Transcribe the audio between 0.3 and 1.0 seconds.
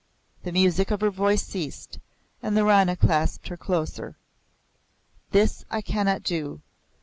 The music